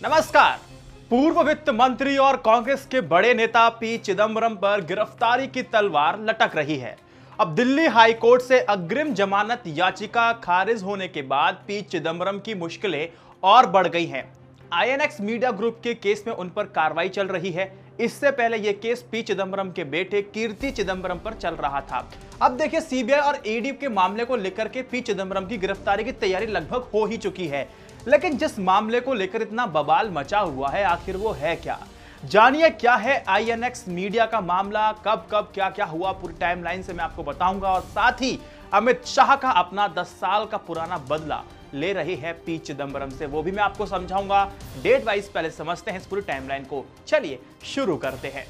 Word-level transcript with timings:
नमस्कार। 0.00 0.58
पूर्व 1.10 1.40
वित्त 1.42 1.70
मंत्री 1.70 2.16
और 2.16 2.36
कांग्रेस 2.36 2.86
के 2.90 3.00
बड़े 3.02 3.32
नेता 3.34 3.68
पी 3.68 3.96
चिदम्बरम 3.98 4.54
पर 4.56 4.84
गिरफ्तारी 4.86 5.46
की 5.46 5.62
तलवार 5.62 6.18
लटक 6.20 6.54
रही 6.56 6.76
है। 6.76 6.96
अब 7.38 7.54
दिल्ली 7.54 7.86
हाई 7.86 8.12
कोर्ट 8.14 8.42
से 8.42 8.60
अग्रिम 8.60 9.12
जमानत 9.14 9.62
याचिका 9.68 10.32
खारिज 10.34 10.82
होने 10.82 11.08
के 11.08 11.22
बाद 11.24 11.62
पी 11.68 11.80
चिदम्बरम 11.82 12.38
की 12.38 12.54
मुश्किलें 12.54 13.08
और 13.42 13.66
बढ़ 13.68 13.88
गई 13.88 14.06
हैं। 14.06 14.24
आईएनएक्स 14.72 15.20
मीडिया 15.20 15.50
ग्रुप 15.50 15.80
के 15.84 15.94
केस 15.96 16.24
में 16.26 16.34
उन 16.34 16.48
पर 16.48 16.64
कार्रवाई 16.68 17.08
चल 17.08 17.26
रही 17.28 17.50
है। 17.50 17.72
इससे 18.00 18.30
पहले 18.30 18.56
यह 18.58 18.78
केस 18.82 19.04
पी 19.12 19.22
चिदम्बरम 19.22 19.70
के 19.70 19.84
बेटे 19.86 20.22
कीर्ति 20.24 20.70
चिदम्बरम 20.70 21.18
पर 21.18 21.34
चल 21.34 21.54
रहा 21.56 21.80
था। 21.82 22.08
अब 22.42 22.56
देखिए, 22.56 22.80
सीबीआई 22.80 23.20
और 23.20 23.42
ईडी 23.46 23.72
के 23.72 23.88
मामले 23.88 24.24
को 24.24 24.36
लेकर 24.36 24.68
के 24.68 24.82
पी 24.82 25.00
चिदम्बरम 25.00 25.46
की 25.46 25.58
गिरफ्तारी 25.58 26.04
की 26.04 26.12
तैयारी 26.14 26.46
लगभग 26.46 26.90
हो 26.94 27.04
ही 27.06 27.16
चुकी 27.16 27.46
है। 27.46 27.68
लेकिन 28.06 28.36
जिस 28.38 28.58
मामले 28.58 29.00
को 29.00 29.14
लेकर 29.14 29.42
इतना 29.42 29.66
बवाल 29.66 30.10
मचा 30.10 30.38
हुआ 30.38 30.68
है, 30.68 30.84
आखिर 30.84 31.16
वो 31.16 31.32
है 31.32 31.54
क्या? 31.56 31.78
जानिए 32.24 32.70
क्या 32.70 32.94
है 32.94 33.22
आईएनएक्स 33.28 33.84
मीडिया 33.88 34.26
का 34.26 34.40
मामला, 34.40 34.90
कब 35.06 35.26
कब 35.32 35.50
क्या 35.54 35.68
क्या 35.70 35.86
हुआ, 35.86 36.12
पूरी 36.12 36.34
टाइमलाइन 36.34 36.82
से 36.82 36.92
मैं 36.92 37.04
आपको 37.04 37.22
बताऊँगा। 37.22 37.68
और 37.68 37.80
साथ 37.80 38.22
ही 38.22 38.38
अमित 38.74 39.04
शाह 39.06 39.34
का 39.36 39.50
अपना 39.50 39.86
10 39.88 40.06
साल 40.20 40.46
का 40.46 40.56
पुराना 40.56 40.98
बदला 40.98 41.42
ले 41.74 41.92
रहे 41.92 42.14
हैं 42.14 42.34
पी. 42.44 42.58
चिदम्बरम 42.58 43.10
से, 43.10 43.26
वो 43.26 43.42
भी 43.42 43.52
मैं 43.52 43.62
आपको 43.62 43.86
समझाऊँगा। 43.86 44.44
डेट 44.82 45.04
वाइज 45.04 45.28
पहले 45.32 45.50
समझते 45.50 45.90
हैं 45.90 46.00
इस 46.00 46.06
पूरी 46.06 46.22
टाइमलाइन 46.22 46.64
को। 46.64 46.84
चलिए 47.06 47.38
शुरू 47.64 47.96
करते 47.96 48.28
हैं। 48.28 48.46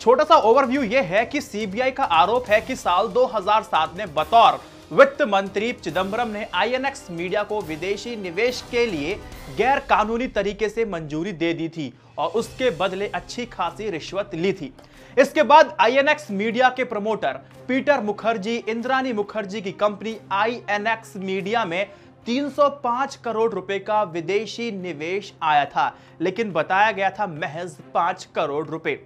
छोटा 0.00 0.24
सा 0.24 0.36
ओवरव्यू 0.36 0.82
यह 0.82 1.02
है 1.02 1.24
कि 1.26 1.40
सीबीआई 1.40 1.90
का 1.90 2.04
आरोप 2.04 2.48
है 2.48 2.60
कि 2.60 2.76
साल 2.76 3.08
2007 3.08 3.94
में 3.96 4.14
बतौर 4.14 4.60
वित्त 4.90 5.20
मंत्री 5.22 5.70
चिदम्बरम 5.74 6.28
ने 6.28 6.46
आईएनएक्स 6.54 7.10
मीडिया 7.10 7.42
को 7.44 7.60
विदेशी 7.60 8.14
निवेश 8.16 8.62
के 8.70 8.84
लिए 8.86 9.14
गैर 9.56 9.78
कानूनी 9.88 10.26
तरीके 10.28 10.68
से 10.68 10.84
मंजूरी 10.84 11.32
दे 11.32 11.52
दी 11.54 11.68
थी 11.68 11.92
और 12.18 12.28
उसके 12.30 12.70
बदले 12.78 13.08
अच्छी 13.08 13.44
खासी 13.46 13.90
रिश्वत 13.90 14.30
ली 14.34 14.52
थी। 14.52 14.72
इसके 15.16 15.42
बाद 15.42 15.76
आईएनएक्स 15.80 16.30
मीडिया 16.30 16.68
के 16.68 16.84
प्रमोटर 16.84 17.40
पीटर 17.68 18.00
मुखर्जी, 18.00 18.56
इंद्रानी 18.58 19.12
मुखर्जी 19.12 19.60
की 19.60 19.72
कंपनी 19.74 20.16
आईएनएक्स 20.32 21.16
मीडिया 21.16 21.64
में 21.64 21.86
305 22.26 23.16
करोड़ 23.16 23.52
रुपए 23.52 23.78
का 23.78 24.02
विदेशी 24.04 24.70
निवेश 24.72 25.32
आया 25.42 25.64
था, 25.66 25.94
लेकिन 26.20 26.52
बताया 26.52 26.90
गया 26.92 27.10
था 27.10 27.26
महज 27.28 27.76
5 27.94 28.24
करोड़ 28.34 28.66
रुपए। 28.66 28.98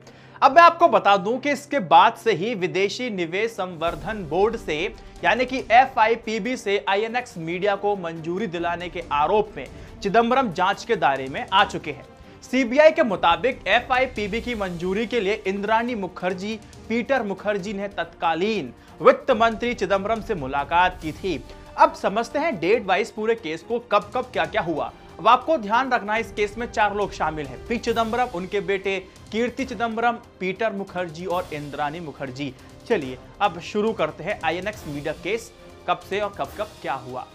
अब 0.42 0.54
मैं 0.56 0.62
आपको 0.62 0.86
बता 0.88 1.16
दूँ 1.16 1.38
कि 1.40 1.50
इसके 1.50 1.78
बाद 1.80 2.14
से 2.14 2.32
ही 2.32 2.54
विदेशी 2.54 3.08
निवेश 3.10 3.50
संवर्धन 3.50 4.24
बोर्ड 4.30 4.56
से, 4.56 4.76
यानी 5.24 5.44
कि 5.44 5.58
एफआईपीबी 5.72 6.56
से 6.56 6.84
आईएनएक्स 6.88 7.36
मीडिया 7.38 7.74
को 7.76 7.94
मंजूरी 7.96 8.46
दिलाने 8.46 8.88
के 8.88 9.02
आरोप 9.12 9.52
में 9.56 9.66
चिदम्बरम 10.02 10.50
जाँच 10.52 10.84
के 10.84 10.96
दायरे 10.96 11.26
में 11.28 11.46
आ 11.52 11.64
चुके 11.64 11.90
हैं। 11.90 12.04
सीबीआई 12.42 12.90
के 12.90 13.02
मुताबिक 13.02 13.60
एफआईपीबी 13.68 14.40
की 14.40 14.54
मंजूरी 14.54 15.06
के 15.06 15.20
लिए 15.20 15.42
इंद्रानी 15.46 15.94
मुखर्जी, 15.94 16.58
पीटर 16.88 17.22
मुखर्जी 17.22 17.72
ने 17.72 17.88
तत्कालीन 17.90 18.72
वित्त 19.00 19.30
मंत्री 19.32 19.74
चिदम्बरम 19.74 20.20
से 20.20 20.34
मुलाकात 20.34 20.98
की 21.02 21.12
थी। 21.12 21.42
अब 21.78 21.94
समझते 21.94 22.38
हैं 22.38 22.58
डेट 22.60 22.86
वाइज 22.86 23.10
पूरे 23.10 23.34
केस 23.34 23.62
को 23.62 23.78
कब 23.92 24.10
कब 24.14 24.30
क्या 24.32 24.44
क्या 24.46 24.62
हुआ। 24.62 24.92
अब 25.22 25.28
आपको 25.28 25.56
ध्यान 25.58 25.90
रखना 25.92 26.14
है, 26.14 26.20
इस 26.20 26.30
केस 26.32 26.56
में 26.58 26.66
चार 26.72 26.94
लोग 26.96 27.12
शामिल 27.12 27.46
हैं। 27.46 27.58
पी 27.66 27.76
चिदम्बरम 27.78 28.28
उनके 28.34 28.60
बेटे 28.60 28.98
कीर्ति 29.32 29.64
चिदम्बरम 29.64 30.16
पीटर 30.40 30.72
मुखर्जी 30.72 31.26
और 31.26 31.50
इंद्रानी 31.52 32.00
मुखर्जी। 32.00 32.52
चलिए, 32.88 33.18
अब 33.40 33.60
शुरू 33.60 33.92
करते 33.92 34.24
हैं 34.24 34.38
आईएनएक्स 34.44 34.86
मीडिया 34.88 35.12
केस। 35.12 35.50
कब 35.88 36.00
से 36.10 36.20
और 36.20 36.32
कब 36.38 36.48
कब 36.58 36.70
क्या 36.82 36.94
हुआ? 36.94 37.26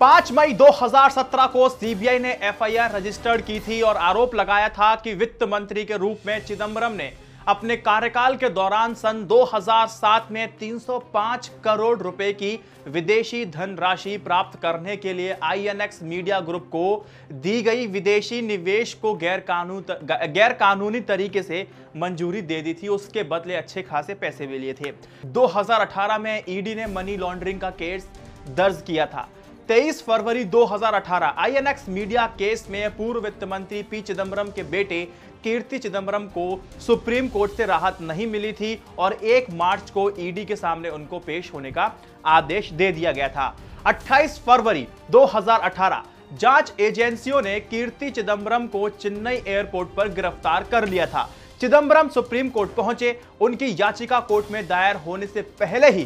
5 0.00 0.32
मई 0.32 0.52
2017 0.52 1.46
को 1.46 1.68
सीबीआई 1.68 2.18
ने 2.18 2.38
एफआईआर 2.42 2.96
रजिस्टर्ड 2.96 3.42
की 3.42 3.58
थी 3.60 3.80
और 3.82 3.96
आरोप 3.96 4.34
लगाया 4.34 4.68
था 4.68 4.94
कि 4.94 5.14
वित्त 5.14 5.42
मंत्री 5.42 5.84
के 5.84 5.96
रूप 5.96 6.26
में 6.26 6.44
चिदम्बरम 6.46 6.92
ने 6.92 7.12
अपने 7.48 7.76
कार्यकाल 7.76 8.34
के 8.36 8.48
दौरान 8.48 8.94
सन 8.94 9.24
2007 9.26 10.30
में 10.32 10.48
305 10.58 11.46
करोड़ 11.64 11.98
रुपए 11.98 12.32
की 12.32 12.50
विदेशी 12.88 13.44
धनराशि 13.46 14.16
प्राप्त 14.18 14.58
करने 14.60 14.96
के 14.96 15.12
लिए 15.12 15.36
आईएनएक्स 15.42 16.02
मीडिया 16.02 16.40
ग्रुप 16.40 16.66
को 16.72 17.06
दी 17.32 17.62
गई 17.62 17.86
विदेशी 17.86 18.40
निवेश 18.42 18.92
को 18.94 19.14
गैर 19.14 19.40
कानून 19.48 19.84
गैर 20.04 20.52
कानूनी 20.60 21.00
तरीके 21.08 21.42
से 21.42 21.66
मंजूरी 21.96 22.42
दे 22.42 22.60
दी 22.62 22.74
थी। 22.74 22.88
उसके 22.88 23.22
बदले 23.32 23.54
अच्छे 23.54 23.82
खासे 23.82 24.14
पैसे 24.16 24.46
भी 24.46 24.58
लिए 24.58 24.74
थे। 24.74 24.92
2018 25.32 26.18
में 26.18 26.42
ईडी 26.48 26.74
ने 26.74 26.86
मनी 26.92 27.16
लॉन्ड्रिंग 27.16 27.60
का 27.60 27.70
केस 27.72 28.08
दर्ज 28.56 28.82
किया 28.86 29.06
था। 29.06 29.28
23 29.68 30.02
फरवरी 30.02 30.44
2018 30.46 31.32
आईएनएक्स 31.38 31.88
मीडिया 31.88 32.26
केस 32.38 32.66
में 32.70 32.96
पूर्व 32.96 33.20
वित्त 33.20 33.42
मंत्री 33.44 33.82
पी 33.82 34.00
चिदम्बरम 34.02 34.50
के 34.50 34.62
बेटे 34.70 35.00
कीर्ति 35.44 35.78
चिदम्बरम 35.78 36.24
को 36.28 36.44
सुप्रीम 36.80 37.28
कोर्ट 37.28 37.52
से 37.52 37.66
राहत 37.66 37.98
नहीं 38.00 38.26
मिली 38.26 38.52
थी 38.52 38.78
और 38.98 39.14
1 39.26 39.50
मार्च 39.54 39.90
को 39.90 40.10
ईडी 40.18 40.44
के 40.44 40.56
सामने 40.56 40.90
उनको 40.90 41.18
पेश 41.18 41.52
होने 41.54 41.70
का 41.72 41.92
आदेश 42.26 42.70
दे 42.72 42.90
दिया 42.92 43.12
गया 43.12 43.28
था। 43.28 43.54
28 43.86 44.38
फरवरी 44.46 44.86
2018 45.10 46.02
जाँच 46.32 46.72
एजेंसियों 46.80 47.42
ने 47.42 47.58
कीर्ति 47.60 48.10
चिदम्बरम 48.10 48.66
को 48.66 48.88
चेन्नई 48.88 49.42
एयरपोर्ट 49.46 49.88
पर 49.88 50.08
गिरफ़्तार 50.14 50.64
कर 50.64 50.88
लिया 50.88 51.06
था। 51.06 51.28
चिदम्बरम 51.60 52.08
सुप्रीम 52.08 52.48
कोर्ट 52.48 52.70
पहुँचे, 52.70 53.20
उनकी 53.40 53.74
याचिका 53.78 54.20
कोर्ट 54.20 54.50
में 54.50 54.66
दायर 54.68 54.96
होने 54.96 55.26
से 55.26 55.42
पहले 55.60 55.90
ही 55.90 56.04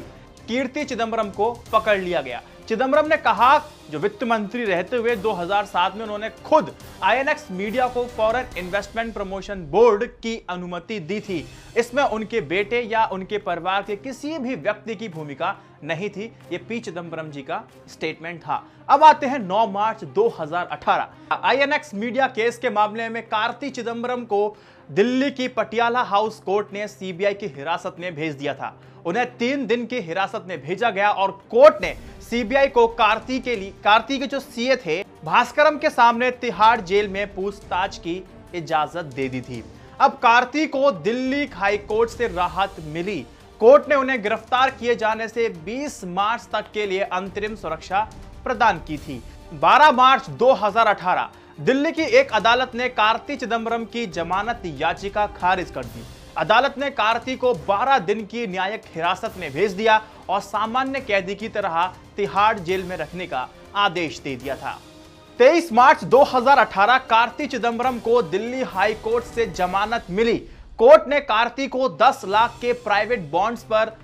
कीर्ति 0.49 0.85
चिदम्बरम 0.85 1.31
को 1.31 1.51
पकड़ 1.73 1.99
लिया 1.99 2.21
गया। 2.21 2.43
चिदम्बरम 2.69 3.07
ने 3.07 3.17
कहा 3.17 3.59
जो 3.91 3.99
वित्त 3.99 4.23
मंत्री 4.25 4.65
रहते 4.65 4.97
हुए 4.97 5.15
2007 5.17 5.97
में 5.97 6.03
उन्होंने 6.03 6.29
खुद 6.45 6.73
आईएनएक्स 7.03 7.51
मीडिया 7.51 7.87
को 7.89 8.05
फॉरेन 8.07 8.57
इन्वेस्टमेंट 8.59 9.13
प्रमोशन 9.15 9.65
बोर्ड 9.71 10.05
की 10.17 10.37
अनुमति 10.51 10.99
दी 11.01 11.21
थी। 11.21 11.45
इसमें 11.77 12.03
उनके 12.03 12.41
बेटे 12.41 12.81
या 12.83 13.05
उनके 13.13 13.39
परिवार 13.39 13.83
के 13.83 13.97
किसी 13.97 14.39
भी 14.39 14.55
व्यक्ति 14.57 14.95
की 14.95 15.09
भूमिका 15.09 15.55
नहीं 15.85 16.09
थी। 16.11 16.33
ये 16.53 16.59
पी 16.59 16.79
चिदम्बरम 16.81 17.31
जी 17.31 17.43
का 17.43 17.63
स्टेटमेंट 17.89 18.41
था। 18.41 18.63
अब 18.89 19.05
आते 19.05 19.27
हैं 19.27 19.39
9 19.39 19.67
मार्च 19.69 20.05
2018 20.15 21.09
आईएनएक्स 21.33 21.95
मीडिया 21.95 22.27
केस 22.29 22.59
के 22.59 22.71
मामले 22.71 23.09
में 23.09 23.23
कार्ति 23.23 23.71
चिदम्बरम 23.71 24.25
को 24.25 24.49
दिल्ली 24.91 25.31
की 25.31 25.49
पटियाला 25.49 26.03
हाउस 26.03 26.39
कोर्ट 26.41 26.73
ने 26.73 26.87
सीबीआई 26.89 27.35
की 27.35 27.47
हिरासत 27.47 27.97
में 27.99 28.15
भेज 28.15 28.35
दिया 28.35 28.55
था। 28.55 28.75
उन्हें 29.07 29.27
तीन 29.37 29.67
दिन 29.67 29.85
की 29.87 30.01
हिरासत 30.01 30.45
में 30.49 30.61
भेजा 30.63 30.91
गया 30.91 31.11
और 31.11 31.31
कोर्ट 31.51 31.83
ने 31.83 31.95
सीबीआई 32.31 32.69
को 32.69 32.87
कार्ती 32.87 33.39
के 33.41 33.57
लिए, 33.57 33.73
कार्ती 33.85 34.19
के 34.19 34.27
जो 34.27 34.41
सीए 34.41 34.77
थे, 34.77 35.03
भास्करम 35.25 35.79
के 35.79 35.91
सामने 35.91 36.31
तिहाड़ 36.31 36.81
जेल 36.81 37.09
में 37.09 37.35
पूछताछ 37.35 37.99
की 37.99 38.23
इजाज़त 38.55 39.05
दे 39.05 39.29
दी 39.29 39.41
थी। 39.41 39.63
अब 40.01 40.19
कार्ती 40.23 40.67
को 40.67 40.91
दिल्ली 40.93 41.47
हाई 41.47 41.77
कोर्ट 41.79 42.11
से 42.11 42.29
राहत 42.29 42.77
मिली। 42.87 43.19
कोर्ट 43.61 43.89
ने 43.89 43.95
उन्हें 43.95 44.23
गिरफ़्तार 44.23 44.71
किए 44.71 44.95
जाने 44.95 45.29
से 45.29 45.49
20 45.65 46.05
मार्च 46.05 46.49
तक 46.53 46.71
के 46.75 46.87
लिए 46.87 47.01
अंतरिम 47.03 47.55
सुरक्षा 47.55 48.01
प्रदान 48.45 48.79
की 48.79 48.97
थी। 48.99 49.23
12 49.53 49.91
मार्च 49.91 50.31
2018 50.31 51.31
दिल्ली 51.63 51.91
की 51.93 52.03
एक 52.19 52.33
अदालत 52.33 52.73
ने 52.75 52.89
कार्ति 52.89 53.35
चिदम्बरम 53.37 53.85
की 53.85 54.05
जमानत 54.07 54.63
याचिका 54.79 55.27
खारिज 55.37 55.71
कर 55.71 55.85
दी। 55.85 56.03
अदालत 56.37 56.79
ने 56.79 56.89
कार्ति 56.91 57.37
को 57.37 57.53
12 57.67 57.99
दिन 57.99 58.25
की 58.27 58.47
न्यायिक 58.47 58.85
हिरासत 58.95 59.35
में 59.39 59.51
भेज 59.53 59.73
दिया 59.73 60.01
और 60.29 60.41
सामान्य 60.41 61.01
कैदी 61.01 61.35
की 61.35 61.49
तरह 61.49 61.85
तिहाड़ 62.17 62.59
जेल 62.59 62.83
में 62.83 62.97
रखने 62.97 63.27
का 63.27 63.47
आदेश 63.77 64.21
दे 64.21 64.35
दिया 64.37 64.57
था। 64.57 64.77
23 65.39 65.73
मार्च 65.73 66.05
2018 66.07 66.99
कार्ति 67.07 67.47
चिदम्बरम 67.47 67.99
को 68.01 68.21
दिल्ली 68.25 68.63
हाई 68.65 68.95
कोर्ट 69.05 69.25
से 69.27 69.47
जमानत 69.53 70.07
मिली। 70.11 70.37
कोर्ट 70.79 71.09
ने 71.09 71.21
कार्ति 71.23 71.67
को 71.69 71.89
10 71.99 72.25
लाख 72.27 72.59
के 72.61 72.73
प्राइवेट 72.83 73.31
बॉन्ड्स 73.31 73.63
पर 73.65 73.97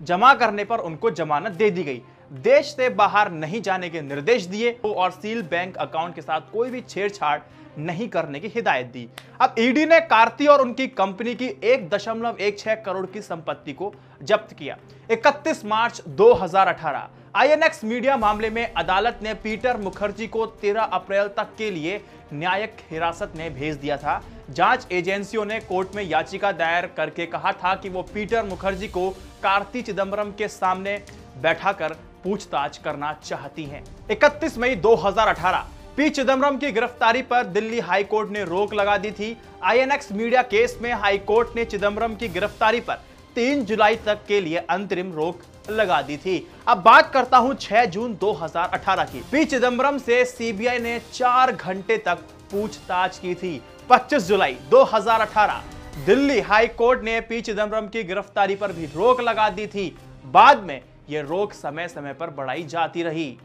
जमा 0.00 0.34
करने 0.34 0.64
पर 0.64 0.78
उनको 0.80 1.10
जमानत 1.12 1.52
दे 1.54 1.70
दी 1.70 1.82
गई। 1.82 2.02
देश 2.30 2.66
से 2.66 2.88
बाहर 2.88 3.30
नहीं 3.32 3.60
जाने 3.62 3.88
के 3.90 4.00
निर्देश 4.00 4.44
दिए 4.46 4.70
और 4.84 5.10
सील 5.10 5.42
बैंक 5.42 5.76
अकाउंट 5.76 6.14
के 6.14 6.22
साथ 6.22 6.40
कोई 6.52 6.70
भी 6.70 6.80
छेड़छाड़ 6.80 7.38
नहीं 7.78 8.08
करने 8.08 8.40
की 8.40 8.48
हिदायत 8.48 8.86
दी। 8.86 9.08
अब 9.40 9.54
ईडी 9.58 9.84
ने 9.86 10.00
कार्ति 10.00 10.46
और 10.46 10.60
उनकी 10.60 10.86
कंपनी 10.86 11.34
की 11.34 11.46
एक 11.64 11.88
दशमलव 11.90 12.36
एक 12.40 12.58
छह 12.58 12.74
करोड़ 12.74 13.04
की 13.06 13.22
संपत्ति 13.22 13.72
को 13.72 13.92
जब्त 14.22 14.52
किया। 14.52 14.76
31 15.10 15.64
मार्च 15.64 16.02
2018 16.10 17.08
आईएनएक्स 17.36 17.82
मीडिया 17.84 18.16
मामले 18.16 18.50
में 18.50 18.72
अदालत 18.72 19.20
ने 19.22 19.34
पीटर 19.34 19.76
मुखर्जी 19.76 20.26
को 20.26 20.46
13 20.62 20.88
अप्रैल 20.92 21.28
तक 21.28 21.54
के 21.58 21.70
लिए 21.70 22.00
न्यायिक 22.32 22.76
हिरासत 22.90 23.32
में 23.36 23.54
भेज 23.54 23.76
दिया 23.76 23.96
था। 23.96 24.22
जाँच 24.50 24.86
एजेंसियों 24.92 25.44
ने 25.44 25.60
कोर्ट 25.60 25.94
में 25.96 26.02
याचिका 26.02 26.52
दायर 26.52 26.86
करके 26.96 27.26
कहा 27.26 27.52
था 27.54 27.74
कि 27.74 27.88
वो 27.88 28.02
पीटर 28.14 28.44
मुखर्जी 28.44 28.88
को 28.88 29.08
कार्ति 29.42 29.82
चिदम्बरम 29.82 30.32
के 30.32 30.48
सामने 30.48 31.00
बैठाकर 31.42 31.96
पूछताछ 32.28 32.78
करना 32.78 33.12
चाहती 33.24 33.64
हैं। 33.64 33.82
31 34.10 34.58
मई 34.58 34.74
2018 34.76 35.66
पी. 35.96 36.08
चिदम्बरम 36.10 36.56
की 36.56 36.70
गिरफ्तारी 36.72 37.22
पर 37.24 37.44
दिल्ली 37.44 37.78
हाईकोर्ट 37.80 38.30
ने 38.30 38.42
रोक 38.44 38.74
लगा 38.74 38.96
दी 38.96 39.10
थी। 39.10 39.36
आईएनएक्स 39.64 40.12
मीडिया 40.12 40.42
केस 40.44 40.78
में 40.82 40.92
हाईकोर्ट 40.94 41.56
ने 41.56 41.64
चिदम्बरम 41.64 42.14
की 42.14 42.28
गिरफ्तारी 42.28 42.80
पर 42.80 43.00
3 43.36 43.64
जुलाई 43.64 43.96
तक 44.06 44.24
के 44.28 44.40
लिए 44.40 44.58
अंतरिम 44.70 45.12
रोक 45.12 45.40
लगा 45.70 46.00
दी 46.02 46.16
थी। 46.16 46.36
अब 46.68 46.82
बात 46.82 47.10
करता 47.12 47.38
हूँ 47.38 47.54
6 47.56 47.84
जून 47.86 48.14
2018 48.16 49.04
की। 49.04 49.22
पी. 49.32 49.44
चिदम्बरम 49.44 49.98
से 49.98 50.24
सीबीआई 50.24 50.78
ने 50.78 50.98
चार 51.12 51.52
घंटे 51.52 51.96
तक 51.96 52.18
पूछताछ 52.52 53.18
की 53.18 53.34
थी। 53.34 53.60
25 53.90 54.28
जुलाई 54.28 54.56
2018 54.70 55.62
दिल्ली 56.06 56.38
हाई 56.42 56.66
कोर्ट 56.76 57.02
ने 57.02 57.20
पी. 57.22 57.40
चिदम्बरम 57.40 57.88
की 57.88 58.04
गिरफ्तारी 58.04 58.54
पर 58.56 58.72
भी 58.72 58.86
रोक 58.86 59.20
लगा 59.20 59.48
दी 59.50 59.66
थी। 59.66 59.86
बाद 60.26 60.62
में 60.62 60.80
यह 61.10 61.22
रोक 61.22 61.52
समय 61.52 61.88
समय 61.88 62.12
पर 62.12 62.30
बढ़ाई 62.30 62.62
जाती 62.62 63.02
रही। 63.02 63.38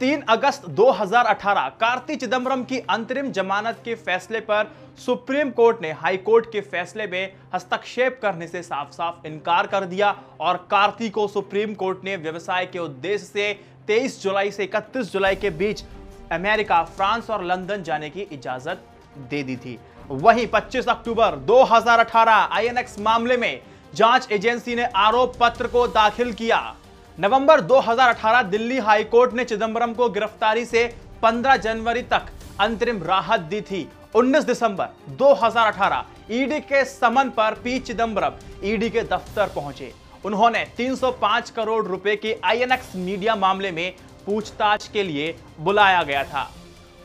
3 0.00 0.22
अगस्त 0.28 0.68
2018 0.68 1.68
कार्ति 1.68 2.16
चिदम्बरम 2.16 2.62
की 2.64 2.78
अंतरिम 2.78 3.30
जमानत 3.32 3.80
के 3.84 3.94
फैसले 3.94 4.40
पर 4.40 4.70
सुप्रीम 4.98 5.50
कोर्ट 5.50 5.82
ने 5.82 5.92
हाई 5.92 6.16
कोर्ट 6.16 6.46
के 6.52 6.60
फैसले 6.60 7.06
में 7.06 7.32
हस्तक्षेप 7.54 8.18
करने 8.22 8.46
से 8.46 8.62
साफ़ 8.62 8.90
साफ़ 8.90 9.26
इनकार 9.26 9.66
कर 9.66 9.84
दिया 9.84 10.14
और 10.40 10.56
कार्ति 10.70 11.08
को 11.08 11.28
सुप्रीम 11.28 11.74
कोर्ट 11.74 12.04
ने 12.04 12.16
व्यवसाय 12.16 12.66
के 12.66 12.78
उद्देश्य 12.78 13.26
से 13.26 13.52
23 13.88 14.22
जुलाई 14.22 14.50
से 14.50 14.64
31 14.64 15.12
जुलाई 15.12 15.36
के 15.36 15.50
बीच 15.50 15.84
अमेरिका, 16.32 16.82
फ्रांस 16.82 17.30
और 17.30 17.44
लंदन 17.44 17.82
जाने 17.82 18.10
की 18.10 18.20
इजाज़त 18.22 18.84
दे 19.30 19.42
दी 19.42 19.56
थी। 19.56 19.78
वहीं 20.08 20.46
25 20.46 20.88
अक्टूबर 20.88 21.36
2018 21.46 22.48
आईएनएक्स 22.52 22.98
मामले 22.98 23.36
में 23.36 23.60
जाँच 23.94 24.28
एजेंसी 24.32 24.74
ने 24.74 24.84
आरोप 24.84 25.36
पत्र 25.40 25.66
को 25.66 25.86
दाखिल 25.88 26.32
किया। 26.32 26.76
नवंबर 27.20 27.60
2018 27.60 28.42
दिल्ली 28.42 28.76
हाईकोर्ट 28.78 29.32
ने 29.34 29.44
चिदंबरम 29.44 29.92
को 29.94 30.08
गिरफ्तारी 30.10 30.64
से 30.64 30.84
15 31.22 31.56
जनवरी 31.56 32.02
तक 32.02 32.26
अंतरिम 32.60 33.02
राहत 33.04 33.40
दी 33.50 33.60
थी। 33.60 33.80
19 34.14 34.44
दिसंबर 34.44 34.88
2018 35.18 36.32
ईडी 36.32 36.60
के 36.60 36.84
समन 36.84 37.30
पर 37.36 37.54
पी 37.64 37.78
चिदंबरम 37.80 38.38
ईडी 38.64 38.90
के 38.90 39.02
दफ्तर 39.02 39.52
पहुँचे। 39.54 39.92
उन्होंने 40.24 40.64
305 40.78 41.50
करोड़ 41.50 41.84
रुपए 41.86 42.16
के 42.16 42.36
आईएनएक्स 42.44 42.96
मीडिया 42.96 43.36
मामले 43.36 43.70
में 43.72 43.92
पूछताछ 44.26 44.88
के 44.88 45.02
लिए 45.02 45.34
बुलाया 45.60 46.02
गया 46.02 46.24
था। 46.24 46.48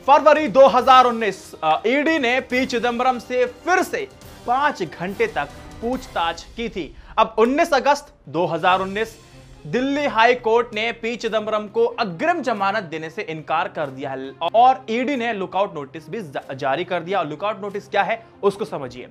फरवरी 0.08 0.48
2019 0.52 1.44
ईडी 1.88 2.18
ने 2.20 2.40
पी 2.42 2.66
चिदंबरम 2.66 3.20
से 3.20 3.46
फिर 3.46 3.84
से 3.84 4.08
पाँच 4.48 4.84
घंटे 4.84 5.28
तक 5.28 5.62
पूछताछ 5.82 6.44
की 6.56 6.70
थी। 6.70 6.94
अब 7.18 7.36
19 7.40 7.74
अगस्त 7.74 8.14
2019 8.30 9.18
दिल्ली 9.66 10.06
हाई 10.06 10.34
कोर्ट 10.36 10.74
ने 10.76 10.92
पी 10.92 11.16
चिदम्बरम 11.16 11.66
को 11.68 11.84
अग्रिम 12.00 12.42
जमानत 12.42 12.84
देने 12.84 13.10
से 13.10 13.22
इनकार 13.22 13.68
कर 13.68 13.90
दिया 13.90 14.10
है 14.12 14.30
और 14.56 14.86
ईडी 14.90 15.16
ने 15.16 15.32
लुकआउट 15.34 15.74
नोटिस 15.76 16.10
भी 16.10 16.22
जारी 16.54 16.84
कर 16.84 17.00
दिया। 17.00 17.20
और 17.20 17.28
लुकआउट 17.28 17.62
नोटिस 17.62 17.88
क्या 17.88 18.04
है, 18.04 18.22
उसको 18.44 18.66
समझिए। 18.66 19.08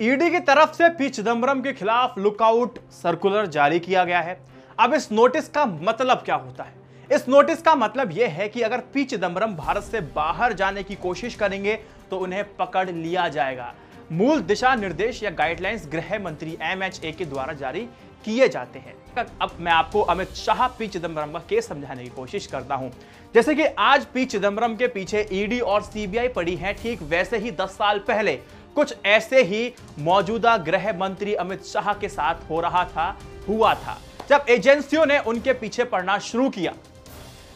ईडी 0.00 0.30
की 0.30 0.40
तरफ़ 0.40 0.72
से 0.72 0.88
पी 0.90 1.08
चिदम्बरम 1.08 1.60
के 1.60 1.72
खिलाफ 1.72 2.18
लुकआउट 2.18 2.78
सर्कुलर 2.92 3.46
जारी 3.48 3.80
किया 3.80 4.04
गया 4.04 4.20
है। 4.20 4.38
अब 4.78 4.94
इस 4.94 5.10
नोटिस 5.12 5.48
का 5.48 5.66
मतलब 5.66 6.22
क्या 6.24 6.34
होता 6.36 6.64
है? 6.64 6.74
इस 7.10 7.28
नोटिस 7.28 7.62
का 7.62 7.74
मतलब 7.76 8.12
यह 8.12 8.32
है 8.32 8.48
कि 8.48 8.62
अगर 8.62 8.80
पी 8.94 9.04
चिदम्बरम 9.04 9.56
भारत 9.56 9.82
से 9.82 10.00
बाहर 10.14 10.52
जाने 10.52 10.82
की 10.82 10.94
कोशिश 10.98 11.34
करेंगे 11.34 11.78
तो 12.10 12.18
उन्हें 12.18 12.44
पकड़ 12.56 12.88
लिया 12.90 13.28
जाएगा। 13.30 13.74
मूल 14.12 14.40
दिशा 14.42 14.74
निर्देश 14.76 15.22
या 15.22 15.30
गाइडलाइंस 15.32 15.88
गृह 15.92 16.18
मंत्री 16.22 16.56
एम 16.62 16.82
एच 16.82 17.04
ए 17.04 17.12
के 17.12 17.24
द्वारा 17.24 17.52
जारी 17.54 17.88
किए 18.24 18.48
जाते 18.48 18.78
हैं। 18.78 18.94
अब 19.16 19.56
मैं 19.60 19.72
आपको 19.72 20.00
अमित 20.02 20.32
शाह, 20.34 20.66
पी. 20.68 20.86
चिदम्बरम 20.88 21.32
का 21.32 21.38
केस 21.48 21.68
समझाने 21.68 22.02
की 22.02 22.10
कोशिश 22.10 22.46
करता 22.46 22.74
हूँ। 22.74 22.90
जैसे 23.34 23.54
कि 23.54 23.64
आज 23.78 24.04
पी. 24.04 24.24
चिदम्बरम 24.24 24.74
के 24.76 24.86
पीछे 24.88 25.26
ईडी 25.32 25.60
और 25.60 25.82
सीबीआई 25.82 26.28
पड़ी 26.30 26.54
है, 26.56 26.72
ठीक 26.72 27.02
वैसे 27.04 27.38
ही 27.38 27.50
10 27.52 27.70
साल 27.70 27.98
पहले 27.98 28.38
कुछ 28.76 28.94
ऐसे 29.06 29.42
ही 29.42 29.72
मौजूदा 30.00 30.56
गृह 30.58 30.92
मंत्री 30.98 31.34
अमित 31.36 31.64
शाह 31.64 31.92
के 31.92 32.08
साथ 32.08 32.50
हो 32.50 32.60
रहा 32.60 32.84
था, 32.86 33.16
हुआ 33.48 33.74
था। 33.74 33.98
जब 34.28 34.46
एजेंसियों 34.48 35.04
ने 35.06 35.18
उनके 35.20 35.52
पीछे 35.52 35.84
पड़ना 35.84 36.18
शुरू 36.20 36.48
किया, 36.50 36.72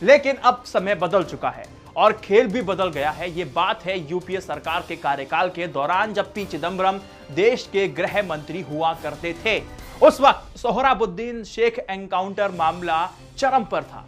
लेकिन 0.03 0.37
अब 0.37 0.63
समय 0.67 0.95
बदल 0.95 1.23
चुका 1.25 1.51
है 1.51 1.65
और 1.97 2.13
खेल 2.15 2.47
भी 2.47 2.63
बदल 2.63 2.91
गया 2.91 3.11
है। 3.11 3.31
ये 3.31 3.45
बात 3.47 3.85
है 3.85 3.99
यूपीए 4.11 4.41
सरकार 4.41 4.85
के 4.89 4.97
कार्यकाल 4.97 5.49
के 5.49 5.67
दौरान 5.69 6.13
जब 6.15 6.33
पी. 6.35 6.45
चिदम्बरम 6.45 7.01
देश 7.33 7.69
के 7.73 7.87
गृह 7.91 8.23
मंत्री 8.23 8.61
हुआ 8.63 8.93
करते 9.03 9.35
थे। 9.45 9.59
उस 10.03 10.21
वक्त 10.21 10.59
सोहराबुद्दीन 10.59 11.43
शेख 11.45 11.79
एनकाउंटर 11.91 12.51
मामला 12.51 12.99
चरम 13.39 13.65
पर 13.65 13.83
था 13.83 14.05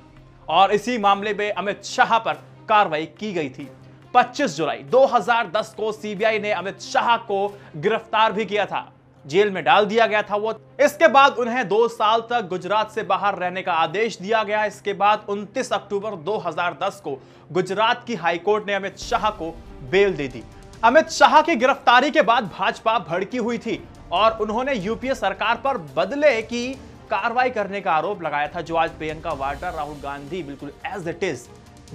और 0.49 0.73
इसी 0.73 0.97
मामले 0.99 1.33
में 1.35 1.51
अमित 1.53 1.85
शाह 1.85 2.19
पर 2.19 2.35
कार्रवाई 2.69 3.07
की 3.19 3.33
गई 3.33 3.49
थी। 3.49 3.69
25 4.15 4.57
जुलाई 4.57 4.83
2010 4.93 5.75
को 5.77 5.91
सीबीआई 5.93 6.39
ने 6.39 6.53
अमित 6.53 6.81
शाह 6.83 7.17
को 7.17 7.47
गिरफ़्तार 7.77 8.33
भी 8.33 8.45
किया 8.45 8.67
था। 8.67 8.87
जेल 9.25 9.51
में 9.51 9.63
डाल 9.65 9.87
दिया 9.87 10.07
गया 10.07 10.23
था 10.23 10.37
वो। 10.37 10.55
इसके 10.81 11.09
बाद 11.09 11.37
उन्हें 11.39 11.67
दो 11.69 11.87
साल 11.89 12.21
तक 12.31 12.49
गुजरात 12.49 12.91
से 12.91 13.03
बाहर 13.03 13.39
रहने 13.39 13.63
का 13.63 13.73
आदेश 13.75 14.19
दिया 14.19 14.43
गया। 14.43 14.65
इसके 14.65 14.93
बाद 14.95 15.27
29 15.29 15.73
अक्टूबर 15.73 16.17
2010 16.25 17.01
को 17.05 17.21
गुजरात 17.53 18.05
की 18.07 18.15
हाईकोर्ट 18.17 18.67
ने 18.67 18.75
अमित 18.75 18.99
शाह 19.01 19.31
को 19.33 19.55
बेल 19.91 20.17
दे 20.17 20.29
दी। 20.29 20.43
अमित 20.85 21.11
शाह 21.11 21.41
की 21.43 21.57
गिरफ्तारी 21.57 22.11
के 22.11 22.23
बाद 22.23 22.51
भाजपा 22.59 22.99
भड़की 22.99 23.39
हुई 23.39 23.59
थी। 23.59 23.83
और 24.13 24.39
उन्होंने 24.41 24.75
यूपीए 24.75 25.15
सरकार 25.15 25.61
पर 25.65 25.79
बदले 25.97 26.41
की 26.43 26.67
कार्रवाई 27.11 27.51
करने 27.51 27.81
का 27.81 27.93
आरोप 27.93 28.23
लगाया 28.23 28.49
था, 28.49 28.61
जो 28.61 28.77
आज 28.77 28.91
प्रियंका 28.91 29.33
वाड्रा, 29.33 29.71
राहुल 29.71 29.97
गांधी 30.03 30.43
बिल्कुल 30.43 30.73
एज 30.87 31.09
इट 31.09 31.25
इज़ 31.25 31.47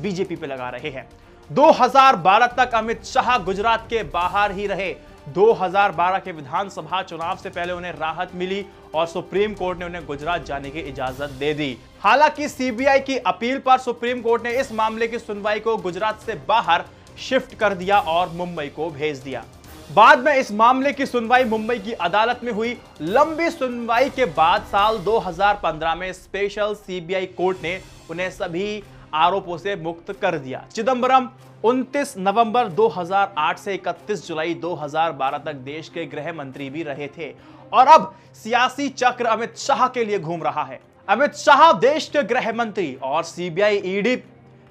बीजेपी 0.02 0.36
पे 0.36 0.48
लगा 0.48 0.70
रहे 0.70 0.90
हैं। 0.90 1.08
2012 1.50 2.48
तक 2.58 2.74
अमित 2.76 3.04
शाह 3.06 3.38
गुजरात 3.38 3.88
के 3.90 4.04
बाहर 4.04 4.52
ही 4.52 4.68
रहे। 4.68 4.96
2012 5.30 6.20
के 6.20 6.32
विधानसभा 6.32 7.02
चुनाव 7.02 7.38
से 7.38 7.50
पहले 7.50 7.74
उन्हें 7.74 7.92
राहत 7.92 8.32
मिली 8.36 8.66
और 8.96 9.08
सुप्रीम 9.08 9.54
कोर्ट 9.54 9.80
ने 9.80 9.86
उन्हें 9.86 10.06
गुजरात 10.06 10.46
जाने 10.46 10.70
की 10.70 10.80
इजाज़त 10.82 11.30
दे 11.30 11.54
दी। 11.54 11.78
हालाँकि 12.02 12.50
सीबीआई 12.50 13.00
की 13.00 13.18
अपील 13.18 13.60
पर 13.60 13.78
सुप्रीम 13.78 14.22
कोर्ट 14.22 14.44
ने 14.44 14.52
इस 14.60 14.72
मामले 14.72 15.08
की 15.08 15.20
सुनवाई 15.20 15.60
को 15.60 15.78
गुजरात 15.78 16.22
से 16.22 16.34
बाहर 16.48 16.86
शिफ्ट 17.20 17.56
कर 17.56 17.74
दिया 17.74 18.00
और 18.00 18.30
मुंबई 18.30 18.68
को 18.68 18.90
भेज 18.90 19.18
दिया। 19.18 19.44
बाद 19.94 20.20
में 20.20 20.34
इस 20.36 20.52
मामले 20.52 20.92
की 20.94 21.06
सुनवाई 21.06 21.44
मुंबई 21.44 21.78
की 21.80 21.92
अदालत 21.92 22.40
में 22.44 22.52
हुई। 22.52 22.72
लंबी 23.02 23.50
सुनवाई 23.50 24.10
के 24.10 24.26
बाद 24.26 24.62
साल 24.62 24.98
2015 24.98 25.96
में 25.96 26.12
स्पेशल 26.14 26.74
सीबीआई 26.76 27.26
कोर्ट 27.38 27.58
ने 27.64 27.80
उन्हें 28.10 28.30
सभी 28.30 28.84
आरोपों 29.14 29.58
से 29.58 29.76
मुक्त 29.76 30.12
कर 30.12 30.38
दिया। 30.38 30.64
चिदंबरम 30.74 31.30
29 31.64 32.14
नवंबर 32.18 32.68
2008 32.70 33.60
से 33.60 33.74
31 33.74 34.28
जुलाई 34.28 34.54
2012 34.56 35.38
तक 35.38 35.56
देश 35.66 35.90
के 35.90 36.06
गृह 36.06 36.31
मंत्री 36.34 36.70
भी 36.70 36.84
रहे 36.84 37.08
थे। 37.08 37.31
और 37.74 37.88
अब 37.88 38.14
सियासी 38.44 38.90
चक्र 38.90 39.26
अमित 39.26 39.58
शाह 39.58 39.88
के 39.88 40.06
लिए 40.06 40.20
घूम 40.20 40.44
रहा 40.44 40.64
है। 40.64 40.80
अमित 41.08 41.36
शाह 41.36 41.72
देश 41.80 42.10
के 42.10 42.24
गृह 42.24 42.52
मंत्री 42.54 42.94
और 43.04 43.24
सीबीआई 43.24 43.81
ईडी 43.86 44.16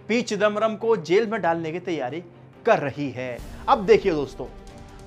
पी 0.09 0.21
चिदम्बरम 0.23 0.77
को 0.77 0.97
जेल 0.97 1.27
में 1.27 1.41
डालने 1.43 1.73
की 1.73 1.81
तैयारी 1.81 2.23
कर 2.67 2.79
रही 2.79 3.11
है। 3.11 3.39
अब 3.69 3.87
देखिए 3.87 4.13
दोस्तों 4.13 4.47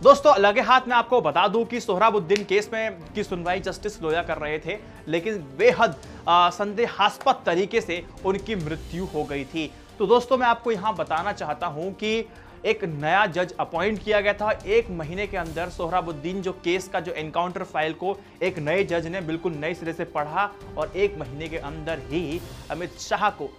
दोस्तों, 0.04 0.36
लगे 0.38 0.62
हाथ 0.62 0.82
में 0.88 0.94
आपको 0.96 1.20
बता 1.22 1.48
दूँ 1.48 1.64
कि 1.66 1.80
सोहराबुद्दीन 1.80 2.44
केस 2.46 2.70
में 2.74 3.14
की 3.14 3.24
सुनवाई 3.24 3.60
जस्टिस 3.60 4.02
लोया 4.02 4.22
कर 4.24 4.38
रहे 4.38 4.60
थे, 4.60 4.78
लेकिन 5.08 5.38
बेहद 5.58 5.96
संदेहास्पद 6.30 7.42
तरीके 7.46 7.82
से 7.82 8.04
उनकी 8.26 8.56
मृत्यु 8.56 9.06
हो 9.06 9.24
गई 9.24 9.46
थी। 9.46 9.72
तो 10.00 10.08
दोस्तों, 10.08 10.38
मैं 10.38 10.48
आपको 10.48 10.72
यहाँ 10.72 10.94
बताना 10.96 11.32
चाहता 11.34 11.68
हूँ 11.68 11.92
कि 11.94 12.18
एक 12.66 12.84
नया 12.86 13.26
जज 13.28 13.54
अपॉइंट 13.60 14.04
किया 14.04 14.22
गया 14.22 14.34
था। 14.34 14.52
एक 14.68 14.90
महीने 14.92 15.28
के 15.28 15.38
अंदर 15.38 15.70
सोहराबुद्दीन 15.70 16.42
जो 16.42 16.52
केस 16.54 16.88
का, 16.88 17.00
जो 17.00 17.12
एनकाउंटर 17.14 17.64
फ़ाइल 17.64 17.94
को 17.94 18.18
एक 18.44 18.60
नए 18.60 18.84
जज 18.84 19.08
ने 19.08 19.22
बिल्कुल 19.24 19.54
नए 19.56 19.74
सिरे 19.74 19.94
से 19.94 20.06
पढ़ा, 20.06 20.50
और 20.78 20.92
एक 20.96 21.18
महीने 21.20 21.48
के 21.48 21.58
अंदर 21.60 22.00
ही 22.10 22.40
अमित 22.72 23.00
शाह 23.00 23.30
को 23.32 23.50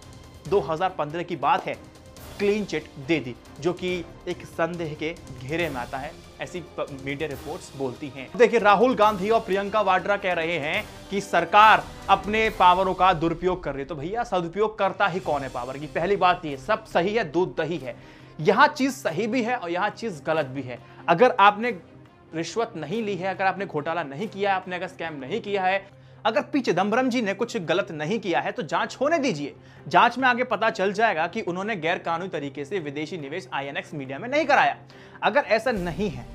2015 0.49 1.23
की 1.23 1.35
बात 1.37 1.65
है। 1.65 1.77
क्लीन 2.39 2.65
चिट 2.65 2.83
दे 3.07 3.19
दी, 3.19 3.35
जो 3.59 3.73
कि 3.73 3.89
एक 4.27 4.45
संदेह 4.45 4.93
के 4.93 5.13
घेरे 5.39 5.69
में 5.69 5.75
आता 5.75 5.97
है, 5.97 6.11
ऐसी 6.41 6.63
मीडिया 6.79 7.29
रिपोर्ट्स 7.29 7.71
बोलती 7.77 8.07
हैं। 8.09 8.29
देखिए, 8.37 8.59
राहुल 8.59 8.95
गांधी 8.95 9.29
और 9.29 9.39
प्रियंका 9.39 9.81
वाड्रा 9.81 10.17
कह 10.17 10.33
रहे 10.33 10.57
हैं 10.57 10.83
कि 11.09 11.21
सरकार 11.21 11.83
अपने 12.09 12.49
पावरों 12.49 12.93
का 12.93 13.11
दुरुपयोग 13.13 13.63
कर 13.63 13.71
रही 13.71 13.81
है। 13.81 13.87
तो 13.87 13.95
भैया, 13.95 14.23
सदुपयोग 14.23 14.77
करता 14.79 15.07
ही 15.07 15.19
कौन 15.19 15.41
है 15.41 15.49
पावर 15.49 15.77
की? 15.77 15.87
पहली 15.87 16.15
बात 16.15 16.45
ये, 16.45 16.57
सब 16.57 16.85
सही 16.85 17.15
है, 17.15 17.23
दूध 17.31 17.55
दही 17.57 17.77
है। 17.77 17.95
यहाँ 18.39 18.67
चीज़ 18.67 18.93
सही 18.93 19.27
भी 19.27 19.43
है 19.43 19.55
और 19.55 19.69
यहाँ 19.69 19.89
चीज़ 19.89 20.23
गलत 20.23 20.45
भी 20.45 20.61
है। 20.61 20.79
अगर 21.09 21.35
आपने 21.39 21.69
रिश्वत 22.35 22.73
नहीं 22.75 23.03
ली 23.03 23.15
है, 23.15 23.27
अगर 23.27 23.45
आपने 23.45 23.65
घोटाला 23.65 24.03
नहीं 24.03 24.27
किया 24.27 24.49
है, 24.49 24.55
आपने 24.55 24.75
अगर 24.75 24.87
स्कैम 24.87 25.13
नहीं 25.13 25.41
किया 25.41 25.63
है 25.63 25.98
अगर 26.25 26.41
पी 26.43 26.59
चिदम्बरम 26.61 27.09
जी 27.09 27.21
ने 27.21 27.33
कुछ 27.33 27.55
गलत 27.57 27.91
नहीं 27.91 28.19
किया 28.19 28.39
है 28.41 28.51
तो 28.51 28.63
जाँच 28.63 28.97
होने 29.01 29.19
दीजिए। 29.19 29.55
जाँच 29.87 30.17
में 30.17 30.27
आगे 30.27 30.43
पता 30.43 30.69
चल 30.69 30.93
जाएगा 30.93 31.27
कि 31.27 31.41
उन्होंने 31.41 31.75
गैर 31.75 31.97
कानूनी 31.97 32.29
तरीके 32.29 32.65
से 32.65 32.79
विदेशी 32.79 33.17
निवेश 33.17 33.47
आईएनएक्स 33.53 33.93
मीडिया 33.93 34.19
में 34.19 34.27
नहीं 34.29 34.45
कराया। 34.45 34.77
अगर 35.23 35.41
ऐसा 35.41 35.71
नहीं 35.71 36.09
है, 36.09 36.25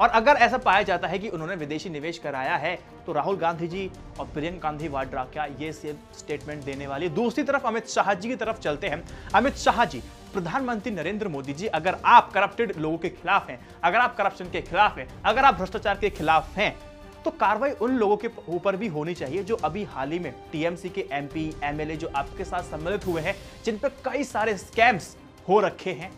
और 0.00 0.08
अगर 0.08 0.36
ऐसा 0.36 0.58
पाया 0.58 0.82
जाता 0.82 1.08
है 1.08 1.18
कि 1.18 1.28
उन्होंने 1.28 1.54
विदेशी 1.54 1.90
निवेश 1.90 2.18
कराया 2.18 2.56
है 2.56 2.74
तो 3.06 3.12
राहुल 3.12 3.36
गांधी 3.36 3.68
जी 3.68 3.90
और 4.20 4.26
प्रियंका 4.26 4.60
गांधी 4.60 4.88
वाड्रा 4.88 5.24
क्या 5.24 5.44
ये 5.60 5.72
स्टेटमेंट 5.72 6.64
देने 6.64 6.86
वाली? 6.86 7.08
दूसरी 7.10 7.44
तरफ़ 7.44 7.66
अमित 7.66 7.88
शाह 7.88 8.12
जी 8.14 8.28
की 8.28 8.36
तरफ़ 8.36 8.58
चलते 8.58 8.88
हैं। 8.88 9.02
अमित 9.34 9.56
शाह 9.56 9.84
जी, 9.84 10.02
प्रधानमंत्री 10.32 10.92
नरेंद्र 10.92 11.28
मोदी 11.28 11.52
जी, 11.52 11.66
अगर 11.66 11.96
आप 12.04 12.32
करप्टेड 12.32 12.72
लोगों 12.76 12.98
के 12.98 13.08
खिलाफ 13.10 13.50
हैं, 13.50 13.60
अगर 13.84 13.98
आप 13.98 14.16
करप्शन 14.16 14.44
के 14.44 14.62
खिलाफ 14.62 14.98
हैं, 14.98 15.08
अगर 15.22 15.44
आप 15.44 15.54
भ्रष्टाचार 15.54 15.98
के 15.98 16.10
खिलाफ 16.10 16.56
हैं 16.56 16.76
तो 17.24 17.30
कार्रवाई 17.30 17.70
उन 17.72 17.96
लोगों 17.96 18.16
के 18.16 18.28
ऊपर 18.48 18.76
भी 18.76 18.86
होनी 18.88 19.14
चाहिए 19.14 19.42
जो 19.42 19.56
अभी 19.64 19.84
हाल 19.86 20.12
ही 20.12 20.18
में 20.18 20.32
टीएमसी 20.52 20.88
के 20.88 21.06
एमपी, 21.12 21.52
एमएलए 21.64 21.96
जो 21.96 22.10
आपके 22.16 22.44
साथ 22.44 22.62
सम्मिलित 22.62 23.06
हुए 23.06 23.22
हैं, 23.22 23.34
जिन 23.64 23.78
पर 23.78 23.88
कई 24.04 24.24
सारे 24.24 24.56
स्कैम्स 24.58 25.16
हो 25.48 25.60
रखे 25.60 25.92
हैं, 25.92 26.10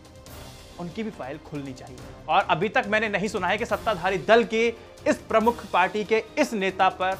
उनकी 0.81 1.03
भी 1.03 1.11
फ़ाइल 1.11 1.39
खुलनी 1.41 1.73
चाहिए। 1.73 1.99
और 2.29 2.47
अभी 2.51 2.69
तक 2.69 2.85
मैंने 2.89 3.09
नहीं 3.09 3.29
सुना 3.29 3.49
है 3.49 3.59
कि 3.59 3.67
सत्ताधारी 3.67 4.19
दल 4.21 4.45
के 4.45 4.67
इस 5.09 5.17
प्रमुख 5.29 5.65
पार्टी 5.73 6.05
के 6.05 6.23
इस 6.39 6.53
नेता 6.55 6.89
पर 6.91 7.15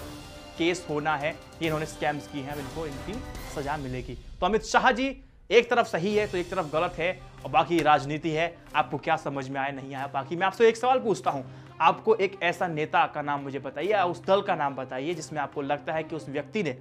केस 0.59 0.85
होना 0.91 1.17
है 1.17 1.35
इन्होंने 1.63 1.87
स्कैम्स 1.87 2.27
की 2.27 2.41
हैं 2.41 2.57
इनको 2.59 2.87
इनकी 2.87 3.15
सजा 3.55 3.77
मिलेगी। 3.77 4.15
तो 4.41 4.47
अमित 4.47 4.65
शाह 4.65 4.91
जी, 4.93 5.07
एक 5.51 5.71
तरफ़ 5.71 5.87
सही 5.89 6.15
है 6.15 6.27
तो 6.27 6.39
एक 6.39 6.51
तरफ़ 6.51 6.73
गलत 6.73 6.95
है, 6.99 7.11
और 7.45 7.51
बाकी 7.51 7.79
राजनीति 7.83 8.31
है। 8.31 8.55
आपको 8.75 8.99
क्या 8.99 9.17
समझ 9.17 9.49
में 9.49 9.61
आया, 9.61 9.73
नहीं 9.73 9.95
आया? 9.95 10.07
बाकी 10.07 10.37
मैं 10.37 10.47
आपसे 10.47 10.69
एक 10.69 10.77
सवाल 10.77 10.99
पूछता 11.01 11.31
हूँ। 11.31 11.45
आपको 11.81 12.15
एक 12.15 12.39
ऐसा 12.43 12.67
नेता 12.67 13.07
का 13.07 13.23
नाम 13.23 13.41
मुझे 13.41 13.59
बताइए, 13.59 13.89
या 13.89 14.05
उस 14.05 14.25
दल 14.25 14.43
का 14.43 14.55
नाम 14.55 14.75
बताइए, 14.75 15.15
जिसमें 15.15 15.41
आपको 15.41 15.63
लगता 15.63 15.93
है 15.93 16.03
कि 16.03 16.17
उस 16.17 16.29
व्यक्ति 16.29 16.63
ने 16.63 16.77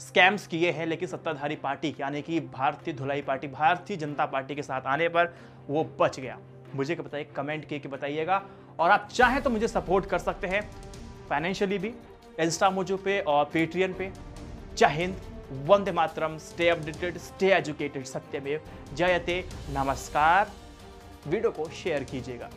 स्कैम्स 0.00 0.46
किए 0.46 0.70
हैं, 0.70 0.86
लेकिन 0.86 1.08
सत्ताधारी 1.08 1.56
पार्टी, 1.56 1.94
यानी 2.00 2.22
कि 2.22 2.40
भारतीय 2.40 2.94
धुलाई 2.94 3.22
पार्टी, 3.22 3.48
भारतीय 3.48 3.96
जनता 3.96 4.26
पार्टी 4.26 4.54
के 4.54 4.62
साथ 4.62 4.86
आने 4.86 5.08
पर 5.08 5.34
वो 5.68 5.84
बच 6.00 6.18
गया। 6.20 6.38
मुझे 6.74 6.94
बताइए, 6.94 7.24
कमेंट 7.36 7.64
करके 7.64 7.88
बताइएगा। 7.88 8.42
और 8.80 8.90
आप 8.90 9.08
चाहें 9.12 9.42
तो 9.42 9.50
मुझे 9.50 9.68
सपोर्ट 9.68 10.06
कर 10.06 10.18
सकते 10.18 10.46
हैं 10.46 10.62
फाइनेंशियली 11.28 11.78
भी 11.78 11.92
इंस्टा 12.40 12.70
मोजो 12.70 12.96
पे 12.96 13.20
और 13.20 13.44
पेट्रियन 13.44 13.92
पे। 13.92 14.10
जय 14.76 14.86
हिंद, 14.88 15.20
वंदे 15.66 15.92
मातरम 15.92 16.38
स्टे 16.38 16.68
अपडेटेड 16.68 17.18
स्टे 17.18 17.52
एजुकेटेड 17.54 18.04
सत्यमेव 18.04 18.60
जयते 18.94 19.44
नमस्कार। 19.70 20.50
वीडियो 21.26 21.50
को 21.50 21.68
शेयर 21.74 22.04
कीजिएगा। 22.04 22.50